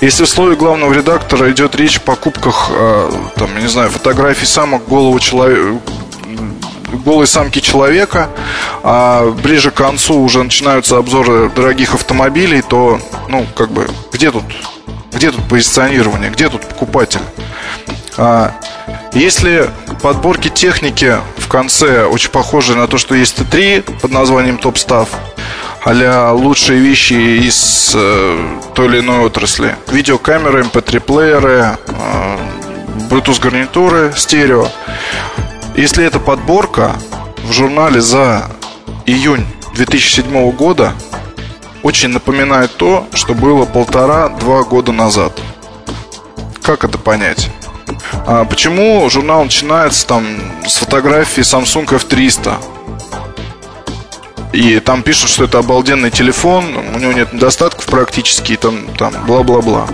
Если 0.00 0.24
в 0.24 0.28
слове 0.28 0.54
главного 0.54 0.92
редактора 0.92 1.50
идет 1.50 1.74
речь 1.74 1.96
о 1.96 2.00
покупках, 2.00 2.70
э, 2.70 3.10
там, 3.36 3.58
не 3.58 3.66
знаю, 3.66 3.90
фотографий 3.90 4.46
самок 4.46 4.86
голову 4.86 5.18
человека, 5.18 5.80
голой 7.04 7.26
самки 7.26 7.58
человека, 7.58 8.30
а 8.84 9.32
ближе 9.42 9.72
к 9.72 9.74
концу 9.74 10.20
уже 10.20 10.44
начинаются 10.44 10.96
обзоры 10.96 11.50
дорогих 11.50 11.94
автомобилей, 11.94 12.62
то, 12.62 13.00
ну, 13.28 13.44
как 13.56 13.72
бы, 13.72 13.88
где 14.12 14.30
тут, 14.30 14.44
где 15.12 15.32
тут 15.32 15.42
позиционирование, 15.48 16.30
где 16.30 16.48
тут 16.48 16.62
покупатель? 16.62 17.20
А, 18.16 18.52
если 19.12 19.70
подборки 20.02 20.50
техники 20.50 21.16
в 21.36 21.48
конце 21.48 22.04
очень 22.04 22.30
похожи 22.30 22.76
на 22.76 22.86
то, 22.86 22.96
что 22.96 23.16
есть 23.16 23.36
Т3 23.38 23.98
под 24.00 24.12
названием 24.12 24.56
Топ 24.58 24.78
Став, 24.78 25.08
а 25.86 26.32
лучшие 26.32 26.80
вещи 26.80 27.12
из 27.12 27.92
э, 27.94 28.58
той 28.74 28.86
или 28.86 29.00
иной 29.00 29.18
отрасли. 29.18 29.76
Видеокамеры, 29.88 30.62
MP3-плееры, 30.62 31.76
э, 31.86 32.38
Bluetooth 33.10 33.40
гарнитуры, 33.40 34.14
стерео. 34.16 34.68
Если 35.76 36.04
это 36.04 36.20
подборка 36.20 36.96
в 37.42 37.52
журнале 37.52 38.00
за 38.00 38.50
июнь 39.04 39.44
2007 39.74 40.50
года, 40.52 40.94
очень 41.82 42.08
напоминает 42.08 42.74
то, 42.76 43.06
что 43.12 43.34
было 43.34 43.66
полтора-два 43.66 44.62
года 44.62 44.92
назад. 44.92 45.38
Как 46.62 46.84
это 46.84 46.96
понять? 46.96 47.50
А 48.26 48.46
почему 48.46 49.06
журнал 49.10 49.44
начинается 49.44 50.06
там 50.06 50.24
с 50.66 50.76
фотографии 50.76 51.42
Samsung 51.42 51.86
F300? 51.86 52.73
И 54.54 54.78
там 54.78 55.02
пишут, 55.02 55.30
что 55.30 55.44
это 55.44 55.58
обалденный 55.58 56.12
телефон, 56.12 56.76
у 56.76 56.98
него 57.00 57.12
нет 57.12 57.32
недостатков 57.32 57.86
практически, 57.86 58.52
и 58.52 58.56
там, 58.56 58.86
там 58.96 59.12
бла-бла-бла. 59.26 59.88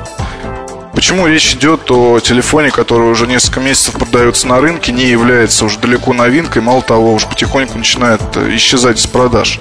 Почему 0.93 1.26
речь 1.26 1.55
идет 1.55 1.90
о 1.90 2.21
телефоне, 2.21 2.71
который 2.71 3.11
уже 3.11 3.26
несколько 3.26 3.61
месяцев 3.61 3.95
продается 3.95 4.47
на 4.49 4.61
рынке, 4.61 4.93
не 4.93 5.07
является 5.07 5.64
уже 5.64 5.79
далеко 5.79 6.12
новинкой, 6.12 6.61
мало 6.61 6.83
того, 6.83 7.14
уже 7.14 7.26
потихоньку 7.26 7.79
начинает 7.79 8.21
э, 8.35 8.55
исчезать 8.57 8.99
из 8.99 9.07
продаж. 9.07 9.61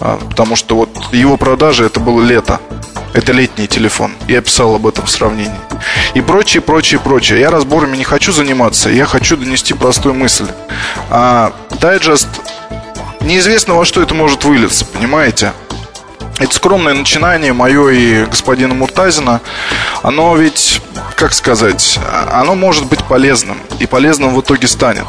А, 0.00 0.18
потому 0.18 0.54
что 0.54 0.76
вот 0.76 0.90
его 1.12 1.38
продажи 1.38 1.86
это 1.86 1.98
было 1.98 2.22
лето. 2.22 2.60
Это 3.14 3.32
летний 3.32 3.66
телефон. 3.66 4.12
Я 4.28 4.42
писал 4.42 4.74
об 4.74 4.86
этом 4.86 5.06
в 5.06 5.10
сравнении. 5.10 5.56
И 6.12 6.20
прочее, 6.20 6.60
прочее, 6.60 7.00
прочее. 7.00 7.40
Я 7.40 7.50
разборами 7.50 7.96
не 7.96 8.04
хочу 8.04 8.32
заниматься. 8.32 8.90
Я 8.90 9.06
хочу 9.06 9.38
донести 9.38 9.72
простую 9.72 10.14
мысль. 10.14 10.48
А, 11.08 11.54
дайджест 11.80 12.28
неизвестно 13.26 13.74
во 13.74 13.84
что 13.84 14.00
это 14.02 14.14
может 14.14 14.44
вылиться, 14.44 14.84
понимаете? 14.84 15.52
Это 16.38 16.54
скромное 16.54 16.94
начинание 16.94 17.52
мое 17.52 17.88
и 17.90 18.24
господина 18.26 18.74
Муртазина, 18.74 19.40
оно 20.02 20.36
ведь, 20.36 20.82
как 21.16 21.32
сказать, 21.32 21.98
оно 22.30 22.54
может 22.54 22.86
быть 22.86 23.02
полезным. 23.04 23.58
И 23.80 23.86
полезным 23.86 24.34
в 24.34 24.40
итоге 24.40 24.68
станет. 24.68 25.06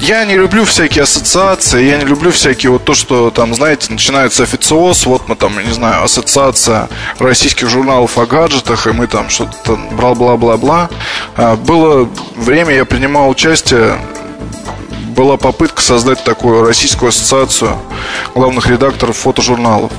Я 0.00 0.24
не 0.24 0.36
люблю 0.36 0.64
всякие 0.64 1.02
ассоциации, 1.02 1.82
я 1.82 1.96
не 1.96 2.04
люблю 2.04 2.30
всякие 2.30 2.70
вот 2.70 2.84
то, 2.84 2.94
что 2.94 3.30
там, 3.30 3.54
знаете, 3.54 3.90
начинается 3.90 4.44
официоз, 4.44 5.06
вот 5.06 5.28
мы 5.28 5.34
там, 5.34 5.58
не 5.58 5.72
знаю, 5.72 6.04
ассоциация 6.04 6.88
российских 7.18 7.68
журналов 7.68 8.18
о 8.18 8.26
гаджетах, 8.26 8.86
и 8.86 8.92
мы 8.92 9.06
там 9.08 9.30
что-то 9.30 9.76
бла-бла-бла-бла. 9.92 10.90
А, 11.36 11.56
было 11.56 12.08
время, 12.36 12.74
я 12.74 12.84
принимал 12.84 13.28
участие 13.30 13.98
была 15.16 15.38
попытка 15.38 15.80
создать 15.80 16.22
такую 16.22 16.62
российскую 16.62 17.08
ассоциацию 17.08 17.76
главных 18.34 18.66
редакторов 18.66 19.16
фотожурналов, 19.16 19.90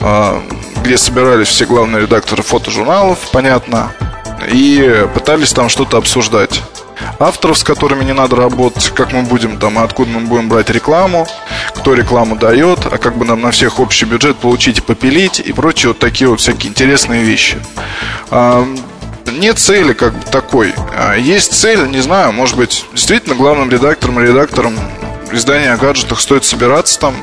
а, 0.00 0.42
где 0.82 0.98
собирались 0.98 1.48
все 1.48 1.64
главные 1.64 2.02
редакторы 2.02 2.42
фотожурналов, 2.42 3.18
понятно, 3.32 3.92
и 4.50 5.06
пытались 5.14 5.52
там 5.52 5.68
что-то 5.68 5.96
обсуждать. 5.96 6.60
Авторов, 7.18 7.58
с 7.58 7.62
которыми 7.62 8.04
не 8.04 8.12
надо 8.12 8.36
работать, 8.36 8.90
как 8.90 9.12
мы 9.12 9.22
будем 9.22 9.58
там, 9.58 9.78
откуда 9.78 10.10
мы 10.10 10.20
будем 10.20 10.48
брать 10.48 10.70
рекламу, 10.70 11.26
кто 11.74 11.94
рекламу 11.94 12.36
дает, 12.36 12.86
а 12.86 12.98
как 12.98 13.16
бы 13.16 13.24
нам 13.24 13.40
на 13.40 13.52
всех 13.52 13.78
общий 13.78 14.06
бюджет 14.06 14.36
получить 14.36 14.78
и 14.78 14.80
попилить, 14.80 15.38
и 15.38 15.52
прочие 15.52 15.88
вот 15.88 15.98
такие 15.98 16.28
вот 16.28 16.40
всякие 16.40 16.70
интересные 16.70 17.22
вещи. 17.22 17.58
А, 19.26 19.30
нет 19.32 19.58
цели 19.58 19.92
как 19.92 20.14
бы 20.14 20.24
такой. 20.30 20.74
А 20.96 21.14
есть 21.16 21.52
цель, 21.52 21.88
не 21.88 22.00
знаю, 22.00 22.32
может 22.32 22.56
быть, 22.56 22.84
действительно 22.92 23.34
главным 23.34 23.70
редактором 23.70 24.20
и 24.20 24.26
редактором 24.26 24.78
издания 25.32 25.72
о 25.72 25.76
гаджетах 25.76 26.20
стоит 26.20 26.44
собираться 26.44 26.98
там 26.98 27.14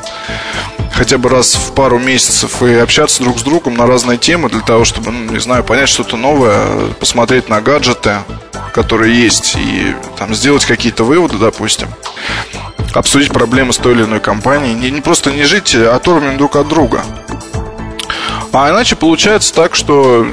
хотя 0.93 1.17
бы 1.17 1.29
раз 1.29 1.55
в 1.55 1.73
пару 1.73 1.99
месяцев 1.99 2.61
и 2.61 2.73
общаться 2.75 3.23
друг 3.23 3.39
с 3.39 3.41
другом 3.41 3.75
на 3.75 3.87
разные 3.87 4.17
темы 4.17 4.49
для 4.49 4.61
того, 4.61 4.85
чтобы, 4.85 5.11
ну, 5.11 5.31
не 5.31 5.39
знаю, 5.39 5.63
понять 5.63 5.89
что-то 5.89 6.17
новое, 6.17 6.93
посмотреть 6.99 7.49
на 7.49 7.61
гаджеты, 7.61 8.17
которые 8.73 9.19
есть, 9.19 9.55
и 9.55 9.95
там 10.17 10.35
сделать 10.35 10.65
какие-то 10.65 11.03
выводы, 11.03 11.37
допустим. 11.37 11.87
Обсудить 12.93 13.31
проблемы 13.31 13.73
с 13.73 13.77
той 13.77 13.93
или 13.93 14.03
иной 14.03 14.19
компанией. 14.19 14.75
Не, 14.75 14.91
не 14.91 15.01
просто 15.01 15.31
не 15.31 15.43
жить 15.43 15.73
оторванным 15.73 16.37
друг 16.37 16.55
от 16.55 16.67
друга. 16.67 17.03
А 18.51 18.69
иначе 18.69 18.95
получается 18.95 19.51
так, 19.53 19.73
что 19.73 20.27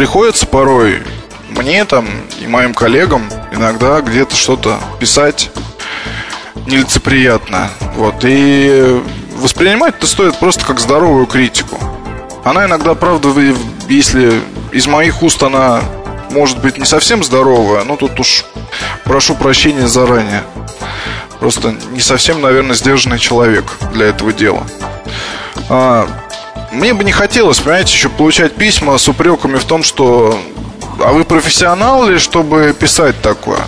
приходится 0.00 0.46
порой 0.46 1.02
мне 1.50 1.84
там 1.84 2.08
и 2.40 2.46
моим 2.46 2.72
коллегам 2.72 3.28
иногда 3.52 4.00
где-то 4.00 4.34
что-то 4.34 4.80
писать 4.98 5.50
нелицеприятно. 6.64 7.68
Вот. 7.96 8.14
И 8.22 8.98
воспринимать 9.34 9.96
это 9.98 10.06
стоит 10.06 10.38
просто 10.38 10.64
как 10.64 10.80
здоровую 10.80 11.26
критику. 11.26 11.78
Она 12.44 12.64
иногда, 12.64 12.94
правда, 12.94 13.28
если 13.90 14.40
из 14.72 14.86
моих 14.86 15.22
уст 15.22 15.42
она 15.42 15.82
может 16.30 16.62
быть 16.62 16.78
не 16.78 16.86
совсем 16.86 17.22
здоровая, 17.22 17.84
но 17.84 17.96
тут 17.96 18.18
уж 18.20 18.46
прошу 19.04 19.34
прощения 19.34 19.86
заранее. 19.86 20.44
Просто 21.40 21.74
не 21.90 22.00
совсем, 22.00 22.40
наверное, 22.40 22.74
сдержанный 22.74 23.18
человек 23.18 23.66
для 23.92 24.06
этого 24.06 24.32
дела. 24.32 24.66
Мне 26.72 26.94
бы 26.94 27.02
не 27.02 27.12
хотелось, 27.12 27.58
понимаете, 27.58 27.92
еще 27.92 28.08
получать 28.08 28.54
письма 28.54 28.96
с 28.96 29.08
упреками 29.08 29.56
в 29.56 29.64
том, 29.64 29.82
что 29.82 30.38
а 31.02 31.12
вы 31.12 31.24
профессионал 31.24 32.06
ли, 32.06 32.18
чтобы 32.18 32.74
писать 32.78 33.20
такое? 33.22 33.60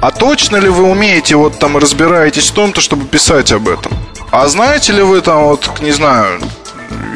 А 0.00 0.10
точно 0.10 0.56
ли 0.56 0.68
вы 0.68 0.84
умеете 0.84 1.36
вот 1.36 1.58
там 1.58 1.76
разбираетесь 1.76 2.50
в 2.50 2.54
том-то, 2.54 2.80
чтобы 2.80 3.06
писать 3.06 3.52
об 3.52 3.68
этом? 3.68 3.92
А 4.30 4.48
знаете 4.48 4.92
ли 4.92 5.02
вы 5.02 5.20
там 5.20 5.44
вот, 5.44 5.80
не 5.80 5.92
знаю, 5.92 6.40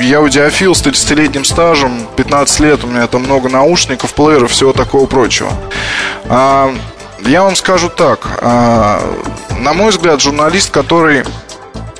я 0.01 0.19
аудиофил 0.19 0.75
с 0.75 0.83
30-летним 0.83 1.45
стажем, 1.45 2.07
15 2.17 2.61
лет, 2.61 2.85
у 2.85 2.87
меня 2.87 3.07
там 3.09 3.23
много 3.23 3.49
наушников, 3.49 4.15
плееров, 4.15 4.53
всего 4.53 4.73
такого 4.73 5.07
прочего. 5.07 5.53
А, 6.29 6.73
я 7.23 7.43
вам 7.43 7.57
скажу 7.57 7.89
так, 7.89 8.39
а, 8.41 9.03
на 9.59 9.73
мой 9.73 9.91
взгляд, 9.91 10.21
журналист, 10.23 10.71
который 10.71 11.25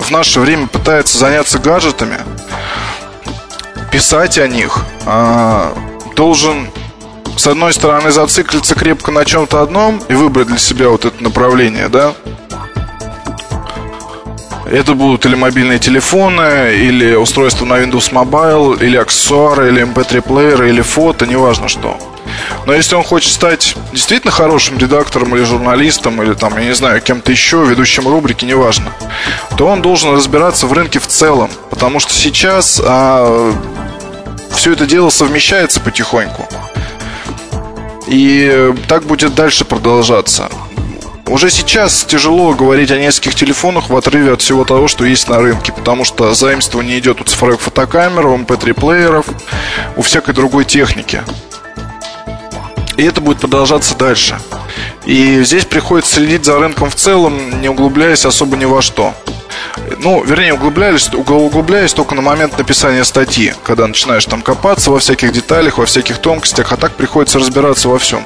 в 0.09 0.11
наше 0.11 0.39
время 0.39 0.65
пытается 0.65 1.19
заняться 1.19 1.59
гаджетами, 1.59 2.17
писать 3.91 4.39
о 4.39 4.47
них, 4.47 4.79
а, 5.05 5.71
должен 6.15 6.67
с 7.37 7.45
одной 7.45 7.73
стороны 7.73 8.11
зациклиться 8.11 8.73
крепко 8.73 9.11
на 9.11 9.23
чем-то 9.23 9.61
одном 9.61 10.01
и 10.09 10.13
выбрать 10.13 10.47
для 10.47 10.57
себя 10.57 10.89
вот 10.89 11.05
это 11.05 11.23
направление, 11.23 11.89
да? 11.89 12.15
Это 14.65 14.95
будут 14.95 15.27
или 15.27 15.35
мобильные 15.35 15.77
телефоны, 15.77 16.73
или 16.75 17.13
устройства 17.13 17.65
на 17.65 17.73
Windows 17.73 18.11
Mobile, 18.11 18.83
или 18.83 18.97
аксессуары, 18.97 19.69
или 19.69 19.83
MP3-плееры, 19.83 20.69
или 20.69 20.81
фото, 20.81 21.27
неважно 21.27 21.67
что. 21.67 21.97
Но 22.69 22.75
если 22.75 22.93
он 22.93 23.03
хочет 23.03 23.33
стать 23.33 23.75
действительно 23.91 24.31
хорошим 24.31 24.77
редактором 24.77 25.35
или 25.35 25.43
журналистом, 25.43 26.21
или 26.21 26.35
там, 26.35 26.55
я 26.55 26.65
не 26.65 26.75
знаю, 26.75 27.01
кем-то 27.01 27.31
еще, 27.31 27.65
ведущим 27.65 28.07
рубрики, 28.07 28.45
неважно, 28.45 28.93
то 29.57 29.65
он 29.65 29.81
должен 29.81 30.13
разбираться 30.13 30.67
в 30.67 30.73
рынке 30.73 30.99
в 30.99 31.07
целом. 31.07 31.49
Потому 31.71 31.99
что 31.99 32.13
сейчас 32.13 32.79
а, 32.85 33.55
все 34.51 34.73
это 34.73 34.85
дело 34.85 35.09
совмещается 35.09 35.79
потихоньку. 35.79 36.47
И 38.05 38.71
так 38.87 39.03
будет 39.05 39.33
дальше 39.33 39.65
продолжаться. 39.65 40.51
Уже 41.25 41.49
сейчас 41.49 42.03
тяжело 42.03 42.53
говорить 42.53 42.91
о 42.91 42.99
нескольких 42.99 43.33
телефонах 43.33 43.89
в 43.89 43.97
отрыве 43.97 44.33
от 44.33 44.43
всего 44.43 44.63
того, 44.63 44.87
что 44.87 45.05
есть 45.05 45.27
на 45.27 45.39
рынке, 45.39 45.71
потому 45.71 46.03
что 46.03 46.35
заимствование 46.35 46.99
идет 46.99 47.19
у 47.19 47.23
цифровых 47.23 47.61
фотокамер, 47.61 48.27
у 48.27 48.37
MP3-плееров, 48.37 49.25
у 49.95 50.03
всякой 50.03 50.35
другой 50.35 50.65
техники. 50.65 51.23
И 52.99 53.03
это 53.03 53.21
будет 53.21 53.39
продолжаться 53.39 53.95
дальше. 53.95 54.37
И 55.05 55.41
здесь 55.45 55.63
приходится 55.63 56.15
следить 56.15 56.43
за 56.43 56.59
рынком 56.59 56.89
в 56.89 56.95
целом, 56.95 57.61
не 57.61 57.69
углубляясь 57.69 58.25
особо 58.25 58.57
ни 58.57 58.65
во 58.65 58.81
что. 58.81 59.13
Ну, 59.99 60.21
вернее, 60.21 60.53
углублялись, 60.53 61.09
углубляясь 61.13 61.93
только 61.93 62.13
на 62.13 62.21
момент 62.21 62.57
написания 62.57 63.05
статьи, 63.05 63.53
когда 63.63 63.87
начинаешь 63.87 64.25
там 64.25 64.41
копаться 64.41 64.91
во 64.91 64.99
всяких 64.99 65.31
деталях, 65.31 65.77
во 65.77 65.85
всяких 65.85 66.17
тонкостях, 66.17 66.73
а 66.73 66.75
так 66.75 66.91
приходится 66.91 67.39
разбираться 67.39 67.87
во 67.87 67.99
всем. 67.99 68.21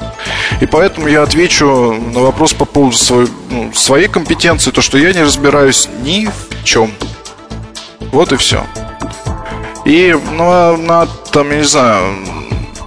И 0.59 0.65
поэтому 0.65 1.07
я 1.07 1.21
отвечу 1.21 1.93
на 1.93 2.21
вопрос 2.21 2.53
по 2.53 2.65
поводу 2.65 2.97
своей, 2.97 3.29
ну, 3.51 3.71
своей 3.75 4.07
компетенции, 4.07 4.71
то, 4.71 4.81
что 4.81 4.97
я 4.97 5.13
не 5.13 5.21
разбираюсь 5.21 5.87
ни 6.01 6.25
в 6.25 6.63
чем. 6.63 6.91
Вот 8.11 8.33
и 8.33 8.37
все. 8.37 8.65
И 9.85 10.17
ну, 10.31 10.77
на, 10.77 11.05
там, 11.31 11.51
я 11.51 11.57
не 11.57 11.63
знаю, 11.63 12.15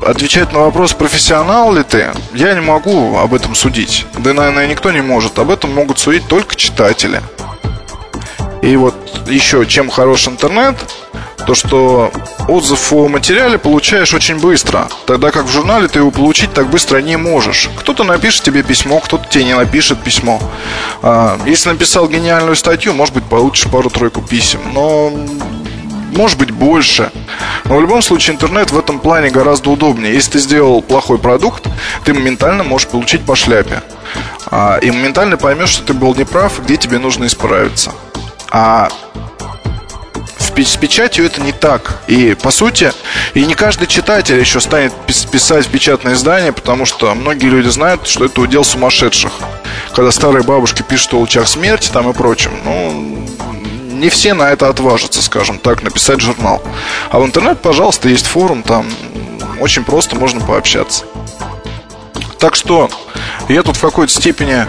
отвечать 0.04 0.52
на 0.52 0.60
вопрос, 0.60 0.92
профессионал 0.92 1.72
ли 1.72 1.82
ты, 1.82 2.12
я 2.34 2.54
не 2.54 2.60
могу 2.60 3.18
об 3.18 3.34
этом 3.34 3.54
судить. 3.54 4.06
Да, 4.18 4.32
наверное, 4.32 4.66
никто 4.66 4.90
не 4.90 5.00
может. 5.00 5.38
Об 5.38 5.50
этом 5.50 5.74
могут 5.74 5.98
судить 5.98 6.26
только 6.28 6.56
читатели. 6.56 7.20
И 8.62 8.76
вот 8.76 8.94
еще 9.28 9.64
чем 9.66 9.90
хорош 9.90 10.28
интернет, 10.28 10.76
то 11.46 11.54
что 11.54 12.10
отзыв 12.48 12.92
о 12.92 13.08
материале 13.08 13.58
получаешь 13.58 14.12
очень 14.12 14.38
быстро, 14.38 14.88
тогда 15.06 15.30
как 15.30 15.44
в 15.44 15.50
журнале 15.50 15.86
ты 15.86 16.00
его 16.00 16.10
получить 16.10 16.52
так 16.52 16.68
быстро 16.68 16.98
не 16.98 17.16
можешь. 17.16 17.70
Кто-то 17.78 18.02
напишет 18.02 18.42
тебе 18.42 18.64
письмо, 18.64 18.98
кто-то 18.98 19.28
тебе 19.28 19.44
не 19.44 19.54
напишет 19.54 20.02
письмо. 20.02 20.40
А, 21.02 21.38
если 21.46 21.70
написал 21.70 22.08
гениальную 22.08 22.56
статью, 22.56 22.94
может 22.94 23.14
быть, 23.14 23.24
получишь 23.24 23.70
пару-тройку 23.70 24.22
писем, 24.22 24.60
но 24.74 25.12
может 26.16 26.38
быть 26.38 26.50
больше. 26.50 27.10
Но 27.64 27.76
в 27.76 27.80
любом 27.80 28.02
случае 28.02 28.34
интернет 28.34 28.70
в 28.70 28.78
этом 28.78 28.98
плане 28.98 29.30
гораздо 29.30 29.70
удобнее. 29.70 30.14
Если 30.14 30.32
ты 30.32 30.38
сделал 30.38 30.82
плохой 30.82 31.18
продукт, 31.18 31.66
ты 32.04 32.14
моментально 32.14 32.64
можешь 32.64 32.88
получить 32.88 33.24
по 33.24 33.36
шляпе. 33.36 33.82
А, 34.50 34.78
и 34.78 34.90
моментально 34.90 35.36
поймешь, 35.36 35.70
что 35.70 35.84
ты 35.84 35.94
был 35.94 36.14
неправ, 36.14 36.60
где 36.64 36.76
тебе 36.76 36.98
нужно 36.98 37.26
исправиться. 37.26 37.92
А 38.50 38.88
с 40.64 40.76
печатью 40.76 41.26
это 41.26 41.40
не 41.42 41.52
так. 41.52 42.00
И, 42.06 42.34
по 42.34 42.50
сути, 42.50 42.92
и 43.34 43.44
не 43.44 43.54
каждый 43.54 43.86
читатель 43.86 44.38
еще 44.38 44.60
станет 44.60 44.92
писать 45.30 45.66
печатное 45.66 46.14
издание, 46.14 46.52
потому 46.52 46.86
что 46.86 47.14
многие 47.14 47.46
люди 47.46 47.68
знают, 47.68 48.06
что 48.06 48.24
это 48.24 48.40
удел 48.40 48.64
сумасшедших. 48.64 49.32
Когда 49.94 50.10
старые 50.10 50.42
бабушки 50.42 50.82
пишут 50.82 51.14
о 51.14 51.18
лучах 51.18 51.46
смерти 51.46 51.90
там 51.92 52.08
и 52.10 52.14
прочем, 52.14 52.52
ну, 52.64 53.26
не 54.00 54.08
все 54.08 54.34
на 54.34 54.50
это 54.50 54.68
отважатся, 54.68 55.22
скажем 55.22 55.58
так, 55.58 55.82
написать 55.82 56.20
журнал. 56.20 56.62
А 57.10 57.18
в 57.18 57.26
интернет, 57.26 57.60
пожалуйста, 57.60 58.08
есть 58.08 58.26
форум, 58.26 58.62
там 58.62 58.86
очень 59.60 59.84
просто 59.84 60.16
можно 60.16 60.40
пообщаться. 60.40 61.04
Так 62.38 62.54
что 62.54 62.90
я 63.48 63.62
тут 63.62 63.76
в 63.76 63.80
какой-то 63.80 64.12
степени 64.12 64.66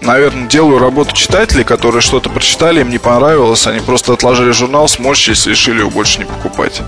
наверное, 0.00 0.48
делаю 0.48 0.78
работу 0.78 1.14
читателей, 1.14 1.64
которые 1.64 2.00
что-то 2.00 2.30
прочитали, 2.30 2.80
им 2.80 2.90
не 2.90 2.98
понравилось, 2.98 3.66
они 3.66 3.80
просто 3.80 4.12
отложили 4.12 4.50
журнал, 4.50 4.88
сморщились 4.88 5.46
и 5.46 5.50
решили 5.50 5.80
его 5.80 5.90
больше 5.90 6.18
не 6.18 6.24
покупать. 6.24 6.82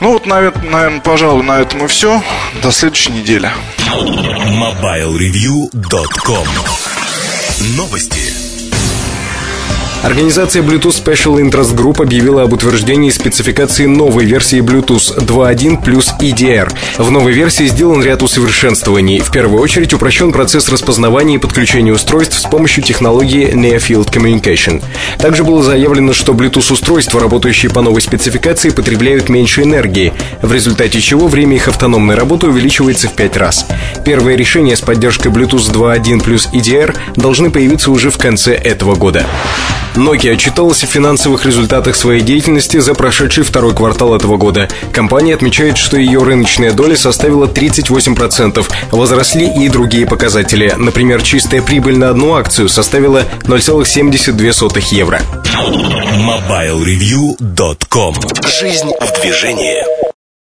Ну 0.00 0.12
вот, 0.12 0.26
наверное, 0.26 1.00
пожалуй, 1.00 1.42
на 1.42 1.60
этом 1.60 1.84
и 1.84 1.88
все. 1.88 2.22
До 2.62 2.70
следующей 2.70 3.12
недели. 3.12 3.50
MobileReview.com 3.88 6.46
Новости. 7.76 8.45
Организация 10.06 10.62
Bluetooth 10.62 11.04
Special 11.04 11.40
Interest 11.40 11.74
Group 11.74 12.00
объявила 12.00 12.42
об 12.42 12.52
утверждении 12.52 13.10
спецификации 13.10 13.86
новой 13.86 14.24
версии 14.24 14.60
Bluetooth 14.60 15.18
2.1 15.18 15.82
плюс 15.82 16.14
EDR. 16.20 16.72
В 16.96 17.10
новой 17.10 17.32
версии 17.32 17.64
сделан 17.64 18.04
ряд 18.04 18.22
усовершенствований. 18.22 19.18
В 19.18 19.32
первую 19.32 19.60
очередь 19.60 19.92
упрощен 19.92 20.30
процесс 20.30 20.68
распознавания 20.68 21.34
и 21.34 21.38
подключения 21.38 21.92
устройств 21.92 22.38
с 22.38 22.44
помощью 22.44 22.84
технологии 22.84 23.52
Near 23.52 23.78
Field 23.78 24.08
Communication. 24.12 24.80
Также 25.18 25.42
было 25.42 25.64
заявлено, 25.64 26.12
что 26.12 26.34
Bluetooth-устройства, 26.34 27.18
работающие 27.18 27.72
по 27.72 27.82
новой 27.82 28.00
спецификации, 28.00 28.70
потребляют 28.70 29.28
меньше 29.28 29.62
энергии, 29.62 30.12
в 30.40 30.52
результате 30.52 31.00
чего 31.00 31.26
время 31.26 31.56
их 31.56 31.66
автономной 31.66 32.14
работы 32.14 32.46
увеличивается 32.46 33.08
в 33.08 33.14
5 33.14 33.36
раз. 33.38 33.66
Первые 34.04 34.36
решения 34.36 34.76
с 34.76 34.80
поддержкой 34.80 35.32
Bluetooth 35.32 35.72
2.1 35.72 36.22
плюс 36.22 36.48
EDR 36.52 36.96
должны 37.16 37.50
появиться 37.50 37.90
уже 37.90 38.10
в 38.12 38.18
конце 38.18 38.54
этого 38.54 38.94
года. 38.94 39.26
Nokia 39.96 40.32
отчиталась 40.32 40.84
о 40.84 40.86
финансовых 40.86 41.44
результатах 41.46 41.96
своей 41.96 42.20
деятельности 42.20 42.78
за 42.78 42.94
прошедший 42.94 43.44
второй 43.44 43.74
квартал 43.74 44.14
этого 44.14 44.36
года. 44.36 44.68
Компания 44.92 45.34
отмечает, 45.34 45.78
что 45.78 45.96
ее 45.96 46.22
рыночная 46.22 46.72
доля 46.72 46.96
составила 46.96 47.46
38%. 47.46 48.64
Возросли 48.92 49.46
и 49.46 49.68
другие 49.68 50.06
показатели. 50.06 50.74
Например, 50.76 51.22
чистая 51.22 51.62
прибыль 51.62 51.98
на 51.98 52.10
одну 52.10 52.34
акцию 52.34 52.68
составила 52.68 53.24
0,72 53.44 54.82
евро. 54.92 55.20
MobileReview.com 56.16 58.14
Жизнь 58.60 58.92
в 59.00 59.20
движении 59.20 60.15